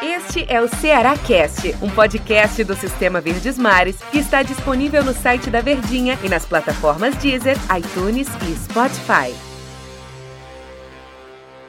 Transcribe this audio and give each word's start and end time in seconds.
Este 0.00 0.44
é 0.48 0.60
o 0.60 0.68
Ceará 0.68 1.16
Cast, 1.18 1.74
um 1.82 1.90
podcast 1.90 2.62
do 2.62 2.74
Sistema 2.74 3.20
Verdes 3.20 3.58
Mares 3.58 4.00
que 4.04 4.18
está 4.18 4.42
disponível 4.42 5.04
no 5.04 5.12
site 5.12 5.50
da 5.50 5.60
Verdinha 5.60 6.16
e 6.24 6.28
nas 6.28 6.46
plataformas 6.46 7.16
Deezer, 7.16 7.56
iTunes 7.76 8.28
e 8.28 8.54
Spotify. 8.54 9.34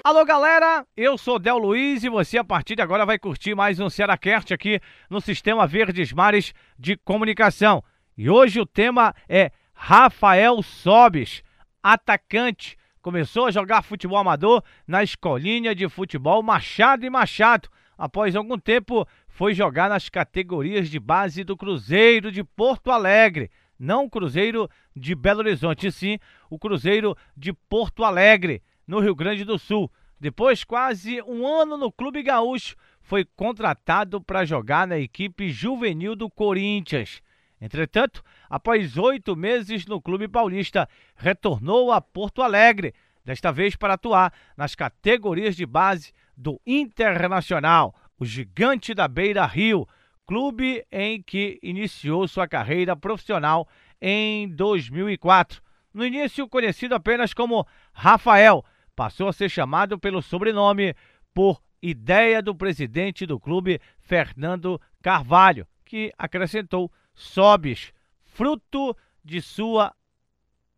Alô 0.03 0.23
galera, 0.23 0.85
eu 0.95 1.17
sou 1.17 1.39
Del 1.39 1.57
Luiz 1.57 2.03
e 2.03 2.09
você 2.09 2.37
a 2.37 2.43
partir 2.43 2.75
de 2.75 2.83
agora 2.83 3.07
vai 3.07 3.17
curtir 3.17 3.55
mais 3.55 3.79
um 3.79 3.89
Cearacast 3.89 4.53
aqui 4.53 4.79
no 5.09 5.19
Sistema 5.19 5.65
Verdes 5.65 6.13
Mares 6.13 6.53
de 6.77 6.95
Comunicação. 6.95 7.83
E 8.15 8.29
hoje 8.29 8.59
o 8.59 8.67
tema 8.67 9.15
é 9.27 9.51
Rafael 9.73 10.61
Sobes, 10.61 11.41
atacante. 11.81 12.77
Começou 13.03 13.47
a 13.47 13.51
jogar 13.51 13.81
futebol 13.81 14.17
amador 14.17 14.63
na 14.87 15.03
escolinha 15.03 15.75
de 15.75 15.89
futebol 15.89 16.41
Machado 16.41 17.05
e 17.05 17.09
Machado. 17.09 17.67
Após 17.97 18.33
algum 18.33 18.57
tempo, 18.57 19.05
foi 19.27 19.53
jogar 19.53 19.89
nas 19.89 20.07
categorias 20.07 20.89
de 20.89 21.01
base 21.01 21.43
do 21.43 21.57
Cruzeiro 21.57 22.31
de 22.31 22.45
Porto 22.45 22.91
Alegre. 22.91 23.51
Não 23.77 24.05
o 24.05 24.09
Cruzeiro 24.09 24.69
de 24.95 25.13
Belo 25.15 25.39
Horizonte, 25.39 25.91
sim 25.91 26.17
o 26.49 26.57
Cruzeiro 26.57 27.13
de 27.35 27.51
Porto 27.51 28.05
Alegre 28.05 28.63
no 28.87 29.01
Rio 29.01 29.13
Grande 29.13 29.43
do 29.43 29.59
Sul. 29.59 29.91
Depois, 30.17 30.63
quase 30.63 31.21
um 31.23 31.45
ano 31.45 31.75
no 31.75 31.91
Clube 31.91 32.23
Gaúcho, 32.23 32.77
foi 33.01 33.25
contratado 33.35 34.21
para 34.21 34.45
jogar 34.45 34.87
na 34.87 34.97
equipe 34.97 35.49
juvenil 35.49 36.15
do 36.15 36.29
Corinthians. 36.29 37.21
Entretanto, 37.63 38.21
após 38.49 38.97
oito 38.97 39.37
meses 39.37 39.85
no 39.85 40.01
Clube 40.01 40.27
Paulista, 40.27 40.85
retornou 41.15 41.93
a 41.93 42.01
Porto 42.01 42.41
Alegre, 42.41 42.93
desta 43.23 43.53
vez 43.53 43.73
para 43.73 43.93
atuar 43.93 44.33
nas 44.57 44.75
categorias 44.75 45.55
de 45.55 45.65
base 45.65 46.11
do 46.35 46.59
Internacional, 46.67 47.95
o 48.19 48.25
gigante 48.25 48.93
da 48.93 49.07
Beira 49.07 49.45
Rio, 49.45 49.87
clube 50.27 50.85
em 50.91 51.23
que 51.23 51.57
iniciou 51.63 52.27
sua 52.27 52.49
carreira 52.49 52.97
profissional 52.97 53.65
em 54.01 54.49
2004. 54.49 55.61
No 55.93 56.05
início, 56.05 56.49
conhecido 56.49 56.95
apenas 56.95 57.33
como 57.33 57.65
Rafael, 57.93 58.65
passou 58.93 59.29
a 59.29 59.33
ser 59.33 59.47
chamado 59.47 59.97
pelo 59.97 60.21
sobrenome 60.21 60.93
por 61.33 61.61
ideia 61.81 62.41
do 62.41 62.53
presidente 62.53 63.25
do 63.25 63.39
clube, 63.39 63.79
Fernando 63.99 64.81
Carvalho, 65.01 65.65
que 65.85 66.11
acrescentou 66.17 66.91
Sobis, 67.13 67.93
fruto 68.25 68.95
de 69.23 69.41
sua 69.41 69.93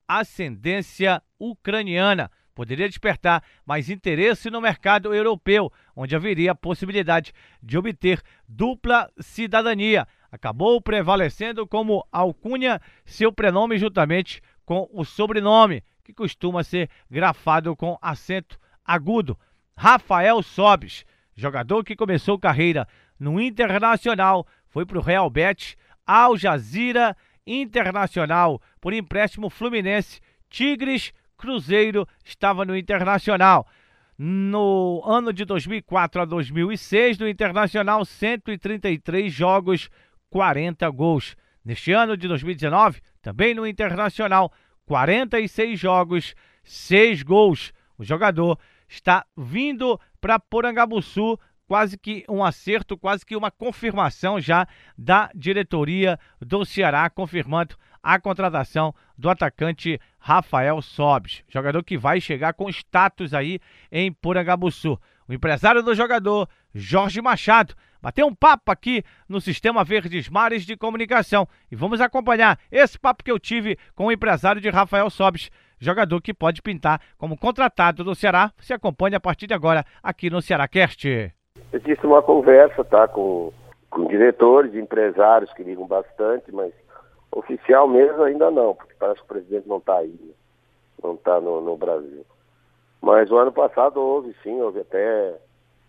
ascendência 0.07 1.21
ucraniana. 1.39 2.29
Poderia 2.53 2.87
despertar 2.87 3.43
mais 3.65 3.89
interesse 3.89 4.49
no 4.49 4.61
mercado 4.61 5.13
europeu, 5.13 5.71
onde 5.93 6.15
haveria 6.15 6.51
a 6.51 6.55
possibilidade 6.55 7.33
de 7.61 7.77
obter 7.77 8.21
dupla 8.47 9.11
cidadania. 9.19 10.07
Acabou 10.31 10.81
prevalecendo 10.81 11.67
como 11.67 12.07
alcunha 12.11 12.81
seu 13.05 13.31
prenome 13.31 13.77
juntamente 13.77 14.41
com 14.65 14.89
o 14.93 15.03
sobrenome, 15.03 15.83
que 16.03 16.13
costuma 16.13 16.63
ser 16.63 16.89
grafado 17.09 17.75
com 17.75 17.97
acento 18.01 18.57
agudo. 18.85 19.37
Rafael 19.75 20.41
Sobes, 20.41 21.05
jogador 21.35 21.83
que 21.83 21.95
começou 21.95 22.39
carreira 22.39 22.87
no 23.19 23.39
Internacional, 23.39 24.47
foi 24.67 24.85
para 24.85 24.97
o 24.97 25.01
Real 25.01 25.29
Betis, 25.29 25.75
Al 26.05 26.37
Jazeera 26.37 27.15
Internacional, 27.45 28.59
por 28.79 28.93
empréstimo 28.93 29.49
Fluminense, 29.49 30.19
Tigres, 30.49 31.13
Cruzeiro, 31.37 32.07
estava 32.23 32.65
no 32.65 32.75
Internacional. 32.75 33.67
No 34.17 35.01
ano 35.05 35.33
de 35.33 35.43
2004 35.43 36.21
a 36.21 36.25
2006, 36.25 37.19
no 37.19 37.27
Internacional, 37.27 38.05
133 38.05 39.31
jogos, 39.31 39.89
40 40.29 40.87
gols. 40.89 41.35
Neste 41.63 41.91
ano 41.91 42.15
de 42.15 42.27
2019, 42.27 43.01
também 43.21 43.53
no 43.53 43.67
Internacional, 43.67 44.51
46 44.85 45.79
jogos, 45.79 46.35
6 46.63 47.23
gols. 47.23 47.73
O 47.97 48.03
jogador 48.03 48.57
está 48.87 49.25
vindo 49.35 49.99
para 50.21 50.39
Porangabuçu, 50.39 51.37
quase 51.67 51.97
que 51.97 52.23
um 52.29 52.43
acerto, 52.43 52.97
quase 52.97 53.25
que 53.25 53.35
uma 53.35 53.51
confirmação 53.51 54.39
já 54.39 54.67
da 54.97 55.29
diretoria 55.35 56.19
do 56.39 56.65
Ceará, 56.65 57.09
confirmando 57.09 57.75
a 58.01 58.19
contratação 58.19 58.93
do 59.17 59.29
atacante 59.29 59.99
Rafael 60.19 60.79
Sobes, 60.81 61.43
jogador 61.49 61.83
que 61.83 61.97
vai 61.97 62.21
chegar 62.21 62.53
com 62.53 62.69
status 62.69 63.33
aí 63.33 63.59
em 63.91 64.11
Porangabuçu. 64.11 64.99
O 65.27 65.33
empresário 65.33 65.81
do 65.81 65.95
jogador, 65.95 66.47
Jorge 66.73 67.19
Machado, 67.19 67.73
bateu 67.99 68.27
um 68.27 68.35
papo 68.35 68.71
aqui 68.71 69.03
no 69.27 69.41
Sistema 69.41 69.83
Verdes 69.83 70.29
Mares 70.29 70.67
de 70.67 70.77
Comunicação. 70.77 71.47
E 71.71 71.75
vamos 71.75 71.99
acompanhar 71.99 72.59
esse 72.71 72.99
papo 72.99 73.23
que 73.23 73.31
eu 73.31 73.39
tive 73.39 73.75
com 73.95 74.05
o 74.05 74.11
empresário 74.11 74.61
de 74.61 74.69
Rafael 74.69 75.09
Sobes, 75.09 75.49
jogador 75.79 76.21
que 76.21 76.33
pode 76.33 76.61
pintar 76.61 77.01
como 77.17 77.35
contratado 77.35 78.03
do 78.03 78.13
Ceará. 78.13 78.53
Você 78.59 78.73
acompanha 78.73 79.17
a 79.17 79.21
partir 79.21 79.47
de 79.47 79.55
agora 79.55 79.83
aqui 80.03 80.29
no 80.29 80.43
Ceará 80.43 80.67
Cast. 80.67 81.34
Eu 81.75 81.79
disse 81.81 82.05
uma 82.07 82.21
conversa, 82.21 82.85
tá, 82.85 83.05
com, 83.05 83.51
com 83.89 84.07
diretores, 84.07 84.73
empresários 84.75 85.51
que 85.51 85.61
ligam 85.61 85.85
bastante, 85.85 86.49
mas 86.49 86.71
oficial 87.29 87.85
mesmo 87.85 88.23
ainda 88.23 88.49
não, 88.49 88.73
porque 88.73 88.93
parece 88.97 89.19
que 89.19 89.25
o 89.25 89.27
presidente 89.27 89.67
não 89.67 89.79
está 89.79 89.97
aí, 89.97 90.07
né? 90.07 90.33
não 91.03 91.15
está 91.15 91.41
no, 91.41 91.59
no 91.59 91.75
Brasil. 91.75 92.25
Mas 93.01 93.29
o 93.29 93.35
ano 93.35 93.51
passado 93.51 93.99
houve 93.99 94.33
sim, 94.41 94.61
houve 94.61 94.79
até 94.79 95.35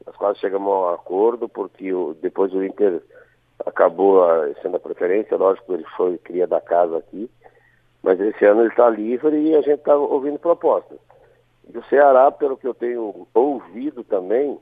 nós 0.04 0.16
quase 0.16 0.40
chegamos 0.40 0.68
a 0.68 0.76
um 0.76 0.88
acordo, 0.88 1.48
porque 1.48 1.92
o, 1.92 2.14
depois 2.20 2.52
o 2.52 2.64
Inter 2.64 3.00
acabou 3.64 4.24
a, 4.28 4.52
sendo 4.62 4.78
a 4.78 4.80
preferência, 4.80 5.36
lógico, 5.36 5.72
ele 5.72 5.86
foi 5.96 6.18
cria 6.18 6.48
da 6.48 6.60
casa 6.60 6.98
aqui, 6.98 7.30
mas 8.02 8.18
esse 8.18 8.44
ano 8.44 8.62
ele 8.62 8.70
está 8.70 8.90
livre 8.90 9.36
e 9.36 9.54
a 9.54 9.60
gente 9.60 9.78
está 9.78 9.94
ouvindo 9.94 10.40
propostas. 10.40 10.98
E 11.72 11.78
o 11.78 11.84
Ceará, 11.84 12.32
pelo 12.32 12.56
que 12.56 12.66
eu 12.66 12.74
tenho 12.74 13.28
ouvido 13.32 14.02
também, 14.02 14.58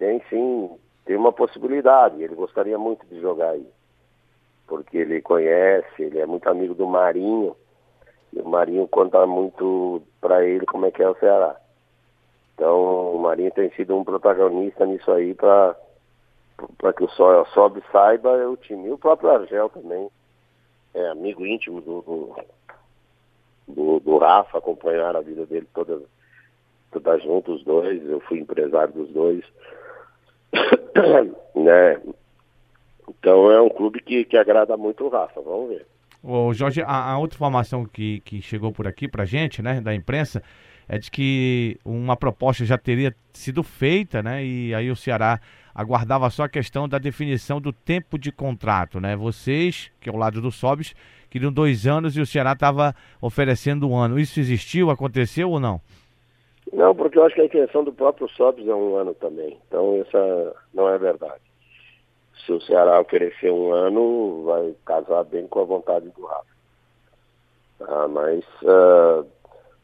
tem 0.00 0.20
sim, 0.30 0.70
tem 1.04 1.14
uma 1.14 1.32
possibilidade, 1.32 2.22
ele 2.22 2.34
gostaria 2.34 2.78
muito 2.78 3.06
de 3.06 3.20
jogar 3.20 3.50
aí. 3.50 3.66
Porque 4.66 4.96
ele 4.96 5.20
conhece, 5.20 6.02
ele 6.02 6.18
é 6.18 6.26
muito 6.26 6.48
amigo 6.48 6.74
do 6.74 6.86
Marinho, 6.86 7.54
e 8.32 8.40
o 8.40 8.48
Marinho 8.48 8.88
conta 8.88 9.26
muito 9.26 10.02
para 10.20 10.44
ele 10.44 10.64
como 10.64 10.86
é 10.86 10.90
que 10.90 11.02
é 11.02 11.08
o 11.08 11.16
Ceará. 11.16 11.56
Então, 12.54 13.14
o 13.14 13.18
Marinho 13.18 13.50
tem 13.50 13.70
sido 13.72 13.94
um 13.96 14.02
protagonista 14.02 14.86
nisso 14.86 15.10
aí 15.12 15.34
para 15.34 15.76
para 16.76 16.92
que 16.92 17.04
o 17.04 17.08
Sobe 17.08 17.82
saiba 17.90 18.30
o 18.48 18.56
time. 18.56 18.88
E 18.88 18.92
o 18.92 18.98
próprio 18.98 19.30
Argel 19.30 19.68
também 19.70 20.10
é 20.94 21.08
amigo 21.08 21.46
íntimo 21.46 21.80
do, 21.80 22.02
do, 22.02 22.36
do, 23.66 24.00
do 24.00 24.18
Rafa, 24.18 24.58
acompanhar 24.58 25.16
a 25.16 25.22
vida 25.22 25.46
dele 25.46 25.66
toda, 25.72 26.02
toda 26.90 27.18
junto, 27.18 27.52
os 27.52 27.64
dois. 27.64 28.04
Eu 28.06 28.20
fui 28.20 28.40
empresário 28.40 28.92
dos 28.92 29.08
dois. 29.10 29.44
né? 31.54 32.00
Então 33.08 33.50
é 33.50 33.60
um 33.60 33.68
clube 33.68 34.00
que, 34.00 34.24
que 34.24 34.36
agrada 34.36 34.76
muito 34.76 35.04
o 35.04 35.08
Rafa, 35.08 35.40
vamos 35.40 35.70
ver. 35.70 35.86
Ô 36.22 36.52
Jorge, 36.52 36.82
a, 36.82 37.12
a 37.12 37.18
outra 37.18 37.36
informação 37.36 37.84
que, 37.84 38.20
que 38.20 38.42
chegou 38.42 38.72
por 38.72 38.86
aqui 38.86 39.08
pra 39.08 39.24
gente, 39.24 39.62
né, 39.62 39.80
da 39.80 39.94
imprensa, 39.94 40.42
é 40.86 40.98
de 40.98 41.10
que 41.10 41.78
uma 41.84 42.16
proposta 42.16 42.64
já 42.64 42.76
teria 42.76 43.14
sido 43.32 43.62
feita, 43.62 44.22
né? 44.22 44.44
E 44.44 44.74
aí 44.74 44.90
o 44.90 44.96
Ceará 44.96 45.40
aguardava 45.74 46.28
só 46.30 46.44
a 46.44 46.48
questão 46.48 46.88
da 46.88 46.98
definição 46.98 47.60
do 47.60 47.72
tempo 47.72 48.18
de 48.18 48.32
contrato, 48.32 49.00
né? 49.00 49.14
Vocês, 49.16 49.90
que 50.00 50.08
é 50.10 50.12
o 50.12 50.16
lado 50.16 50.40
do 50.42 50.50
Sobis, 50.50 50.94
queriam 51.30 51.52
dois 51.52 51.86
anos 51.86 52.16
e 52.16 52.20
o 52.20 52.26
Ceará 52.26 52.52
estava 52.52 52.94
oferecendo 53.20 53.88
um 53.88 53.96
ano. 53.96 54.18
Isso 54.18 54.40
existiu, 54.40 54.90
aconteceu 54.90 55.48
ou 55.48 55.60
não? 55.60 55.80
Não, 56.72 56.94
porque 56.94 57.18
eu 57.18 57.24
acho 57.24 57.34
que 57.34 57.40
a 57.40 57.46
intenção 57.46 57.82
do 57.82 57.92
próprio 57.92 58.28
Sobis 58.28 58.66
é 58.66 58.74
um 58.74 58.96
ano 58.96 59.14
também. 59.14 59.58
Então 59.66 59.96
essa 59.96 60.56
não 60.72 60.88
é 60.88 60.96
verdade. 60.98 61.42
Se 62.46 62.52
o 62.52 62.60
Ceará 62.60 63.00
oferecer 63.00 63.50
um 63.50 63.72
ano, 63.72 64.44
vai 64.44 64.74
casar 64.84 65.24
bem 65.24 65.46
com 65.46 65.60
a 65.60 65.64
vontade 65.64 66.08
do 66.10 66.24
Rafa. 66.24 66.50
Ah, 67.80 68.08
mas 68.08 68.44
uh, 68.62 69.26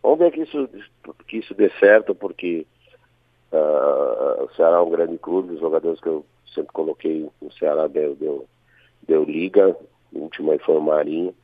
Vamos 0.06 0.20
ver 0.20 0.30
que 0.30 0.42
isso, 0.42 0.68
que 1.26 1.38
isso 1.38 1.52
dê 1.52 1.68
certo, 1.80 2.14
porque 2.14 2.64
uh, 3.50 4.44
o 4.44 4.48
Ceará 4.54 4.76
é 4.76 4.80
um 4.80 4.88
grande 4.88 5.18
clube, 5.18 5.54
os 5.54 5.58
jogadores 5.58 6.00
que 6.00 6.06
eu 6.06 6.24
sempre 6.54 6.72
coloquei 6.72 7.28
no 7.42 7.52
Ceará 7.54 7.88
deu, 7.88 8.14
deu, 8.14 8.46
deu 9.02 9.24
liga, 9.24 9.76
o 10.12 10.18
último 10.20 10.52
aí 10.52 10.60
foi 10.60 10.76
o 10.76 10.80
Marinho. 10.80 11.34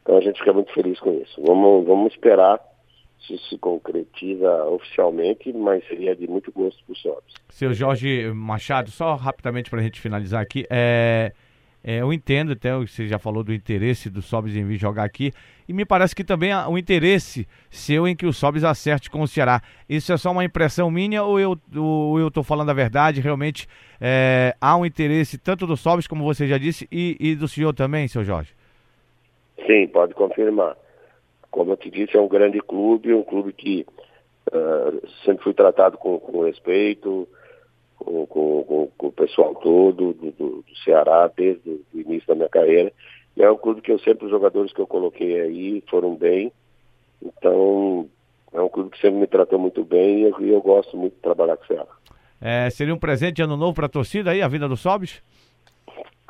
Então 0.00 0.16
a 0.16 0.22
gente 0.22 0.38
fica 0.38 0.54
muito 0.54 0.72
feliz 0.72 0.98
com 0.98 1.12
isso. 1.12 1.42
Vamos, 1.42 1.86
vamos 1.86 2.10
esperar 2.14 2.58
se 3.20 3.38
se 3.48 3.58
concretiza 3.58 4.64
oficialmente, 4.64 5.52
mas 5.52 5.86
seria 5.86 6.14
de 6.16 6.26
muito 6.26 6.50
gosto 6.52 6.82
para 6.84 6.92
os 6.92 7.02
Sobs. 7.02 7.34
Seu 7.48 7.72
Jorge 7.72 8.30
Machado, 8.32 8.90
só 8.90 9.14
rapidamente 9.14 9.70
para 9.70 9.80
a 9.80 9.82
gente 9.82 10.00
finalizar 10.00 10.42
aqui, 10.42 10.64
é, 10.70 11.32
É, 11.88 12.00
eu 12.00 12.12
entendo 12.12 12.50
até 12.50 12.74
você 12.74 13.06
já 13.06 13.16
falou 13.16 13.44
do 13.44 13.54
interesse 13.54 14.10
do 14.10 14.20
Sobis 14.20 14.56
em 14.56 14.64
vir 14.64 14.76
jogar 14.76 15.04
aqui. 15.04 15.30
E 15.68 15.72
me 15.72 15.84
parece 15.84 16.16
que 16.16 16.24
também 16.24 16.50
há 16.50 16.68
o 16.68 16.76
interesse 16.76 17.46
seu 17.70 18.08
em 18.08 18.16
que 18.16 18.26
o 18.26 18.32
Sobis 18.32 18.64
acerte 18.64 19.08
com 19.08 19.20
o 19.20 19.28
Ceará. 19.28 19.60
Isso 19.88 20.12
é 20.12 20.16
só 20.16 20.32
uma 20.32 20.44
impressão 20.44 20.90
minha 20.90 21.22
ou 21.22 21.38
eu 21.38 21.56
ou 21.76 22.18
eu 22.18 22.26
estou 22.26 22.42
falando 22.42 22.70
a 22.70 22.74
verdade? 22.74 23.20
Realmente 23.20 23.68
é, 24.00 24.56
há 24.60 24.76
um 24.76 24.84
interesse 24.84 25.38
tanto 25.38 25.64
do 25.64 25.76
Sobis, 25.76 26.08
como 26.08 26.24
você 26.24 26.48
já 26.48 26.58
disse, 26.58 26.88
e, 26.90 27.16
e 27.20 27.36
do 27.36 27.46
senhor 27.46 27.72
também, 27.72 28.08
seu 28.08 28.24
Jorge? 28.24 28.52
Sim, 29.64 29.86
pode 29.86 30.12
confirmar. 30.14 30.76
Como 31.56 31.72
eu 31.72 31.76
te 31.78 31.90
disse, 31.90 32.14
é 32.14 32.20
um 32.20 32.28
grande 32.28 32.60
clube, 32.60 33.14
um 33.14 33.22
clube 33.22 33.50
que 33.50 33.86
uh, 34.52 35.08
sempre 35.24 35.42
fui 35.42 35.54
tratado 35.54 35.96
com, 35.96 36.18
com 36.18 36.44
respeito, 36.44 37.26
com, 37.98 38.26
com, 38.26 38.90
com, 38.94 39.06
o 39.06 39.12
pessoal 39.12 39.54
todo 39.54 40.12
do, 40.12 40.30
do, 40.32 40.32
do, 40.32 40.64
Ceará 40.84 41.32
desde 41.34 41.80
o 41.94 41.98
início 41.98 42.28
da 42.28 42.34
minha 42.34 42.48
carreira. 42.50 42.92
E 43.34 43.42
é 43.42 43.50
um 43.50 43.56
clube 43.56 43.80
que 43.80 43.90
eu 43.90 43.98
sempre, 44.00 44.26
os 44.26 44.30
jogadores 44.30 44.70
que 44.70 44.78
eu 44.82 44.86
coloquei 44.86 45.40
aí 45.40 45.82
foram 45.88 46.14
bem. 46.14 46.52
Então, 47.22 48.06
é 48.52 48.60
um 48.60 48.68
clube 48.68 48.90
que 48.90 49.00
sempre 49.00 49.20
me 49.20 49.26
tratou 49.26 49.58
muito 49.58 49.82
bem 49.82 50.18
e 50.18 50.22
eu, 50.24 50.38
eu 50.40 50.60
gosto 50.60 50.94
muito 50.94 51.14
de 51.14 51.20
trabalhar 51.20 51.56
com 51.56 51.64
o 51.64 51.66
Ceará. 51.68 51.96
É, 52.38 52.68
seria 52.68 52.92
um 52.92 52.98
presente 52.98 53.36
de 53.36 53.42
ano 53.42 53.56
novo 53.56 53.72
para 53.72 53.86
a 53.86 53.88
torcida 53.88 54.32
aí, 54.32 54.42
a 54.42 54.48
vida 54.48 54.68
do 54.68 54.76
Sobis? 54.76 55.22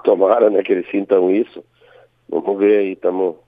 Tomara, 0.05 0.49
né, 0.50 0.62
que 0.62 0.72
eles 0.72 0.88
sintam 0.88 1.32
isso. 1.32 1.64
Vamos 2.29 2.56
ver 2.61 2.79
aí, 2.79 2.94
tamo, 2.94 3.40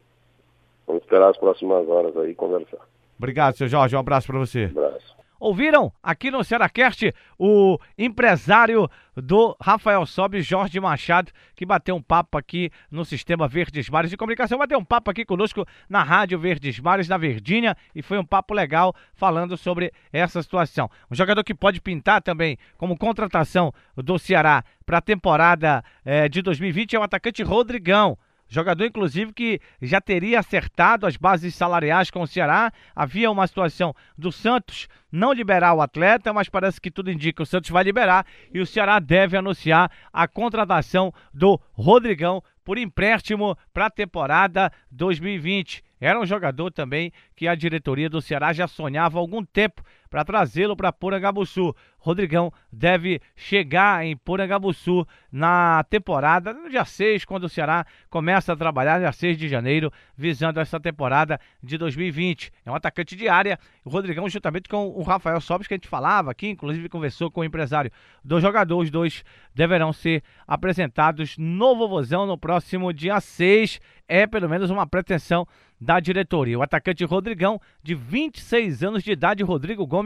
vamos 0.88 1.02
esperar 1.02 1.31
as 1.31 1.37
próximas 1.37 1.87
horas 1.88 2.17
aí 2.17 2.35
conversar. 2.35 2.81
Obrigado, 3.17 3.56
seu 3.56 3.69
Jorge, 3.69 3.94
um 3.94 4.00
abraço 4.00 4.26
para 4.26 4.38
você. 4.38 4.67
Um 4.75 4.79
abraço. 4.85 5.19
Ouviram 5.40 5.93
aqui 6.02 6.32
no 6.32 6.43
Cearacast 6.43 7.14
o 7.38 7.79
empresário 7.96 8.90
do 9.17 9.56
Rafael 9.61 10.05
Sobe, 10.05 10.43
Jorge 10.43 10.81
Machado, 10.81 11.31
que 11.55 11.64
bateu 11.64 11.94
um 11.94 12.02
papo 12.02 12.37
aqui 12.37 12.73
no 12.90 13.05
Sistema 13.05 13.46
Verdes 13.46 13.88
Mares 13.88 14.11
de 14.11 14.17
Comunicação. 14.17 14.58
Bateu 14.58 14.76
um 14.76 14.85
papo 14.85 15.12
aqui 15.12 15.25
conosco 15.25 15.64
na 15.88 16.02
Rádio 16.02 16.40
Verdes 16.40 16.81
Mares, 16.81 17.08
na 17.08 17.17
Verdinha, 17.17 17.76
e 17.94 18.02
foi 18.02 18.19
um 18.19 18.25
papo 18.25 18.52
legal 18.52 18.93
falando 19.14 19.56
sobre 19.56 19.93
essa 20.12 20.43
situação. 20.43 20.90
Um 21.08 21.14
jogador 21.14 21.44
que 21.44 21.55
pode 21.55 21.81
pintar 21.81 22.20
também 22.20 22.58
como 22.76 22.99
contratação 22.99 23.73
do 23.96 24.19
Ceará 24.19 24.64
para 24.85 24.99
a 24.99 25.02
temporada 25.02 25.85
eh, 26.05 26.29
de 26.29 26.43
2020 26.43 26.96
é 26.96 26.99
o 26.99 27.02
atacante 27.05 27.44
Rodrigão. 27.44 28.19
Jogador, 28.49 28.87
inclusive, 28.87 29.33
que 29.33 29.61
já 29.83 30.00
teria 30.00 30.41
acertado 30.41 31.06
as 31.06 31.17
bases 31.17 31.55
salariais 31.55 32.11
com 32.11 32.23
o 32.23 32.27
Ceará. 32.27 32.73
Havia 32.97 33.31
uma 33.31 33.47
situação 33.47 33.95
do 34.17 34.33
Santos 34.33 34.89
não 35.12 35.33
liberar 35.33 35.75
o 35.75 35.83
atleta, 35.83 36.33
mas 36.33 36.49
parece 36.49 36.81
que 36.81 36.91
tudo 36.91 37.11
indica 37.11 37.37
que 37.37 37.43
o 37.43 37.47
Santos 37.47 37.71
vai 37.71 37.85
liberar 37.85 38.27
e 38.53 38.61
o 38.61 38.67
Ceará 38.67 38.99
deve 38.99 39.37
anunciar 39.37 39.91
a 40.12 40.27
contratação 40.27 41.12
do 41.33 41.61
Rodrigão 41.73 42.43
por 42.65 42.79
empréstimo 42.79 43.56
para 43.73 43.87
a 43.87 43.91
temporada 43.91 44.73
2020. 44.91 45.83
Era 46.00 46.21
um 46.21 46.27
jogador 46.27 46.71
também 46.71 47.12
que 47.35 47.49
a 47.49 47.55
diretoria 47.55 48.09
do 48.09 48.23
Ceará 48.23 48.53
já 48.53 48.69
sonhava 48.69 49.19
há 49.19 49.21
algum 49.21 49.45
tempo 49.45 49.83
para 50.09 50.25
trazê-lo 50.25 50.77
para 50.77 50.93
Porangabuçu. 50.93 51.75
Rodrigão 51.99 52.53
deve 52.73 53.21
chegar 53.35 54.05
em 54.05 54.17
Porangabuçu 54.17 55.07
na 55.31 55.85
temporada, 55.91 56.55
no 56.55 56.71
dia 56.71 56.85
6, 56.85 57.25
quando 57.25 57.45
o 57.45 57.49
Ceará 57.49 57.85
começa 58.09 58.53
a 58.53 58.57
trabalhar, 58.57 58.99
dia 58.99 59.13
6 59.13 59.37
de 59.37 59.49
janeiro, 59.49 59.93
visando 60.17 60.61
essa 60.61 60.79
temporada 60.81 61.41
de 61.63 61.77
2020. 61.77 62.53
É 62.65 62.71
um 62.71 62.75
atacante 62.75 63.17
de 63.17 63.29
área. 63.29 63.59
O 63.85 63.91
Rodrigão, 63.91 64.29
juntamente 64.29 64.69
com 64.69 64.89
o 64.89 65.03
Rafael 65.03 65.41
Sobis, 65.41 65.67
que 65.67 65.75
a 65.75 65.77
gente 65.77 65.89
falava 65.89 66.31
aqui, 66.31 66.49
inclusive 66.49 66.89
conversou 66.89 67.31
com 67.31 67.41
o 67.41 67.45
empresário 67.45 67.91
do 68.25 68.41
jogador. 68.41 68.79
Os 68.79 68.91
dois 68.91 69.25
deverão 69.55 69.93
ser 69.93 70.23
apresentados 70.47 71.37
no 71.37 71.77
Vovozão 71.77 72.27
no 72.27 72.39
próximo 72.39 72.93
dia 72.93 73.21
6. 73.21 73.81
É 74.07 74.27
pelo 74.27 74.49
menos 74.49 74.71
uma 74.71 74.87
pretensão 74.87 75.47
da 75.81 76.01
diretoria. 76.01 76.59
O 76.59 76.63
atacante 76.63 77.05
Rodrigão, 77.05 77.61
de 77.83 77.95
26 77.95 78.83
anos 78.83 79.03
de 79.03 79.13
idade, 79.13 79.43
Rodrigo 79.43 79.87
Gomes 79.87 79.98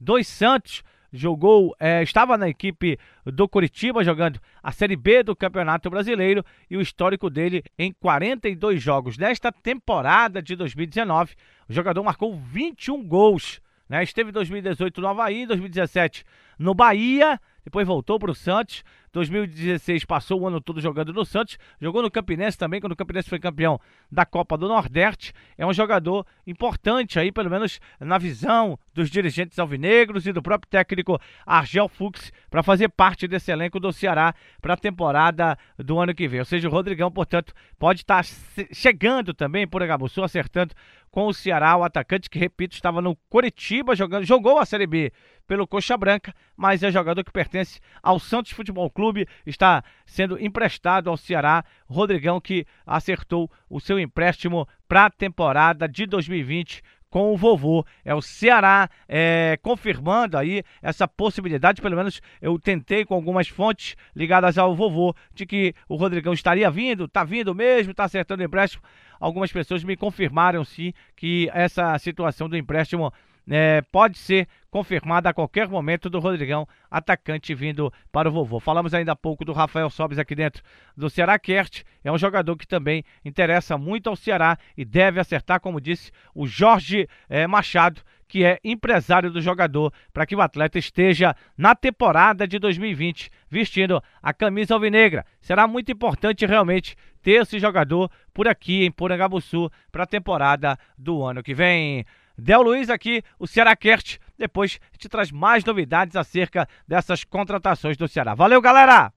dos 0.00 0.26
Santos, 0.26 0.82
jogou, 1.12 1.76
é, 1.78 2.02
estava 2.02 2.38
na 2.38 2.48
equipe 2.48 2.98
do 3.24 3.48
Curitiba 3.48 4.02
jogando 4.02 4.40
a 4.62 4.72
Série 4.72 4.96
B 4.96 5.22
do 5.22 5.36
Campeonato 5.36 5.90
Brasileiro 5.90 6.44
e 6.70 6.76
o 6.76 6.80
histórico 6.80 7.28
dele 7.28 7.62
em 7.78 7.92
42 7.92 8.82
jogos. 8.82 9.18
Nesta 9.18 9.52
temporada 9.52 10.40
de 10.40 10.56
2019, 10.56 11.34
o 11.68 11.72
jogador 11.72 12.02
marcou 12.02 12.34
21 12.34 13.06
gols. 13.06 13.60
Né? 13.88 14.02
Esteve 14.02 14.30
em 14.30 14.32
2018 14.32 15.00
no 15.00 15.08
Havaí, 15.08 15.46
2017 15.46 16.24
no 16.58 16.74
Bahia, 16.74 17.38
depois 17.64 17.86
voltou 17.86 18.18
para 18.18 18.30
o 18.30 18.34
Santos, 18.34 18.84
2016 19.12 20.04
passou 20.04 20.40
o 20.40 20.46
ano 20.46 20.60
todo 20.60 20.80
jogando 20.80 21.12
no 21.12 21.24
Santos, 21.24 21.58
jogou 21.80 22.02
no 22.02 22.10
Campinense 22.10 22.56
também, 22.56 22.80
quando 22.80 22.92
o 22.92 22.96
Campinense 22.96 23.28
foi 23.28 23.38
campeão 23.38 23.78
da 24.10 24.24
Copa 24.24 24.56
do 24.56 24.66
Nordeste. 24.66 25.32
É 25.56 25.66
um 25.66 25.72
jogador 25.72 26.26
importante 26.46 27.18
aí, 27.18 27.30
pelo 27.30 27.50
menos 27.50 27.78
na 28.00 28.16
visão 28.18 28.78
dos 28.94 29.10
dirigentes 29.10 29.58
alvinegros 29.58 30.26
e 30.26 30.32
do 30.32 30.42
próprio 30.42 30.68
técnico 30.70 31.20
Argel 31.46 31.88
Fux, 31.88 32.32
para 32.50 32.62
fazer 32.62 32.88
parte 32.88 33.28
desse 33.28 33.52
elenco 33.52 33.78
do 33.78 33.92
Ceará 33.92 34.34
para 34.60 34.74
a 34.74 34.78
temporada 34.78 35.58
do 35.78 36.00
ano 36.00 36.14
que 36.14 36.26
vem. 36.26 36.40
Ou 36.40 36.46
seja, 36.46 36.68
o 36.68 36.72
Rodrigão, 36.72 37.10
portanto, 37.10 37.52
pode 37.78 38.00
estar 38.00 38.24
tá 38.24 38.64
chegando 38.72 39.34
também 39.34 39.68
por 39.68 39.82
Agabuçu, 39.82 40.22
acertando 40.22 40.74
com 41.10 41.26
o 41.26 41.34
Ceará, 41.34 41.76
o 41.76 41.84
atacante 41.84 42.30
que, 42.30 42.38
repito, 42.38 42.74
estava 42.74 43.02
no 43.02 43.14
Curitiba 43.28 43.94
jogando, 43.94 44.24
jogou 44.24 44.58
a 44.58 44.64
Série 44.64 44.86
B 44.86 45.12
pelo 45.46 45.66
Coxa 45.66 45.96
Branca, 45.96 46.34
mas 46.56 46.82
é 46.82 46.90
jogador 46.90 47.24
que 47.24 47.32
pertence 47.32 47.80
ao 48.02 48.18
Santos 48.18 48.52
Futebol 48.52 48.90
Clube, 48.90 49.26
está 49.46 49.82
sendo 50.06 50.38
emprestado 50.40 51.10
ao 51.10 51.16
Ceará. 51.16 51.64
Rodrigão 51.86 52.40
que 52.40 52.66
acertou 52.86 53.50
o 53.68 53.80
seu 53.80 53.98
empréstimo 53.98 54.66
para 54.88 55.06
a 55.06 55.10
temporada 55.10 55.88
de 55.88 56.06
2020 56.06 56.82
com 57.12 57.30
o 57.30 57.36
vovô. 57.36 57.84
É 58.02 58.14
o 58.14 58.22
Ceará 58.22 58.88
é, 59.06 59.58
confirmando 59.62 60.38
aí 60.38 60.64
essa 60.80 61.06
possibilidade, 61.06 61.82
pelo 61.82 61.94
menos 61.94 62.22
eu 62.40 62.58
tentei 62.58 63.04
com 63.04 63.14
algumas 63.14 63.46
fontes 63.46 63.94
ligadas 64.16 64.56
ao 64.56 64.74
vovô, 64.74 65.14
de 65.34 65.44
que 65.44 65.74
o 65.86 65.94
Rodrigão 65.94 66.32
estaria 66.32 66.70
vindo, 66.70 67.06
tá 67.06 67.22
vindo 67.22 67.54
mesmo, 67.54 67.90
está 67.90 68.04
acertando 68.04 68.42
o 68.42 68.46
empréstimo. 68.46 68.82
Algumas 69.20 69.52
pessoas 69.52 69.84
me 69.84 69.94
confirmaram 69.94 70.64
sim 70.64 70.94
que 71.14 71.50
essa 71.52 71.96
situação 71.98 72.48
do 72.48 72.56
empréstimo 72.56 73.12
é, 73.50 73.82
pode 73.82 74.18
ser 74.18 74.48
confirmada 74.70 75.28
a 75.28 75.34
qualquer 75.34 75.68
momento 75.68 76.08
do 76.08 76.18
Rodrigão, 76.18 76.66
atacante 76.90 77.54
vindo 77.54 77.92
para 78.10 78.28
o 78.28 78.32
vovô. 78.32 78.58
Falamos 78.58 78.94
ainda 78.94 79.12
há 79.12 79.16
pouco 79.16 79.44
do 79.44 79.52
Rafael 79.52 79.90
Sobes 79.90 80.18
aqui 80.18 80.34
dentro 80.34 80.62
do 80.96 81.10
Ceará 81.10 81.38
Kert, 81.38 81.82
é 82.02 82.10
um 82.10 82.18
jogador 82.18 82.56
que 82.56 82.66
também 82.66 83.04
interessa 83.24 83.76
muito 83.76 84.08
ao 84.08 84.16
Ceará 84.16 84.58
e 84.76 84.84
deve 84.84 85.20
acertar, 85.20 85.60
como 85.60 85.80
disse 85.80 86.10
o 86.34 86.46
Jorge 86.46 87.08
é, 87.28 87.46
Machado, 87.46 88.00
que 88.32 88.46
é 88.46 88.58
empresário 88.64 89.30
do 89.30 89.42
jogador, 89.42 89.92
para 90.10 90.24
que 90.24 90.34
o 90.34 90.40
atleta 90.40 90.78
esteja 90.78 91.36
na 91.54 91.74
temporada 91.74 92.48
de 92.48 92.58
2020 92.58 93.30
vestindo 93.50 94.02
a 94.22 94.32
camisa 94.32 94.72
alvinegra. 94.72 95.26
Será 95.38 95.66
muito 95.66 95.92
importante 95.92 96.46
realmente 96.46 96.96
ter 97.22 97.42
esse 97.42 97.58
jogador 97.58 98.10
por 98.32 98.48
aqui 98.48 98.86
em 98.86 98.90
Porangabuçu 98.90 99.70
para 99.92 100.04
a 100.04 100.06
temporada 100.06 100.78
do 100.96 101.22
ano 101.22 101.42
que 101.42 101.52
vem. 101.52 102.06
Del 102.36 102.62
Luiz 102.62 102.90
aqui, 102.90 103.22
o 103.38 103.46
Ceará 103.46 103.74
Kert. 103.76 104.18
Depois 104.38 104.80
te 104.98 105.08
traz 105.08 105.30
mais 105.30 105.64
novidades 105.64 106.16
acerca 106.16 106.68
dessas 106.86 107.24
contratações 107.24 107.96
do 107.96 108.08
Ceará. 108.08 108.34
Valeu, 108.34 108.60
galera! 108.60 109.12